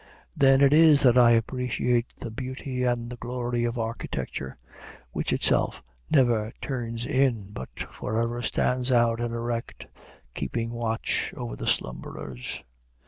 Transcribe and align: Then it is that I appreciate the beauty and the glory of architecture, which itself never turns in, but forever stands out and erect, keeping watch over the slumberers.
Then 0.35 0.61
it 0.61 0.73
is 0.73 1.03
that 1.03 1.15
I 1.15 1.29
appreciate 1.29 2.07
the 2.15 2.31
beauty 2.31 2.81
and 2.81 3.07
the 3.11 3.17
glory 3.17 3.65
of 3.65 3.77
architecture, 3.77 4.57
which 5.11 5.31
itself 5.31 5.83
never 6.09 6.51
turns 6.59 7.05
in, 7.05 7.51
but 7.51 7.69
forever 7.93 8.41
stands 8.41 8.91
out 8.91 9.19
and 9.21 9.29
erect, 9.31 9.85
keeping 10.33 10.71
watch 10.71 11.31
over 11.37 11.55
the 11.55 11.67
slumberers. 11.67 12.63